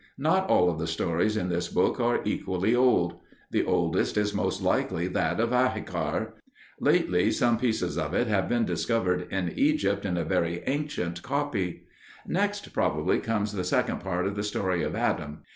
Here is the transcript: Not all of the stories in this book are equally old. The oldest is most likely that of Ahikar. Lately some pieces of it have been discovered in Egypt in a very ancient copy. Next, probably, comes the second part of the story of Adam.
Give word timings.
Not 0.17 0.49
all 0.49 0.67
of 0.71 0.79
the 0.79 0.87
stories 0.87 1.37
in 1.37 1.49
this 1.49 1.67
book 1.67 1.99
are 1.99 2.21
equally 2.25 2.73
old. 2.75 3.19
The 3.51 3.63
oldest 3.63 4.17
is 4.17 4.33
most 4.33 4.59
likely 4.59 5.07
that 5.09 5.39
of 5.39 5.51
Ahikar. 5.51 6.33
Lately 6.79 7.29
some 7.29 7.59
pieces 7.59 7.99
of 7.99 8.11
it 8.15 8.25
have 8.25 8.49
been 8.49 8.65
discovered 8.65 9.27
in 9.31 9.51
Egypt 9.55 10.03
in 10.03 10.17
a 10.17 10.23
very 10.25 10.63
ancient 10.65 11.21
copy. 11.21 11.83
Next, 12.25 12.73
probably, 12.73 13.19
comes 13.19 13.51
the 13.51 13.63
second 13.63 13.99
part 13.99 14.25
of 14.25 14.35
the 14.35 14.41
story 14.41 14.81
of 14.81 14.95
Adam. 14.95 15.41